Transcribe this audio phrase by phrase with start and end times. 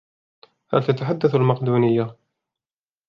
[0.73, 2.15] هل تتحدث المقدونية؟